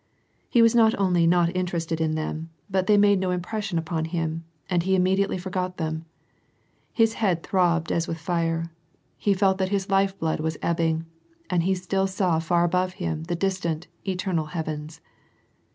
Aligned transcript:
He 0.49 0.63
was 0.63 0.73
not 0.73 0.95
only 0.97 1.27
not 1.27 1.55
interested 1.55 2.01
in 2.01 2.15
the 2.15 2.45
but 2.71 2.87
they 2.87 2.97
made 2.97 3.19
no 3.19 3.29
impression 3.29 3.77
upon 3.77 4.05
him, 4.05 4.45
and 4.67 4.81
he 4.81 4.97
immediatel; 4.97 5.39
forgot 5.39 5.77
them. 5.77 6.05
His 6.91 7.13
head 7.21 7.43
throbbed 7.43 7.91
as 7.91 8.07
with 8.07 8.17
fire: 8.17 8.71
he 9.15 9.35
felt 9.35 9.59
that 9.59 9.71
h 9.71 9.89
life 9.89 10.17
blood 10.17 10.39
was 10.39 10.57
ebbing, 10.63 11.05
and 11.51 11.61
he 11.61 11.75
still 11.75 12.07
saw 12.07 12.39
far 12.39 12.63
above 12.63 12.93
him 12.93 13.25
the 13.25 13.35
tant, 13.35 13.89
eternal 14.03 14.45
heavens. 14.47 15.01